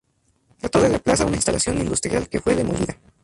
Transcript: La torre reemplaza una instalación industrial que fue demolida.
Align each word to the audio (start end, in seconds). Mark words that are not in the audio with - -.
La 0.63 0.69
torre 0.69 0.87
reemplaza 0.89 1.27
una 1.27 1.35
instalación 1.35 1.77
industrial 1.79 2.27
que 2.27 2.41
fue 2.41 2.55
demolida. 2.55 2.97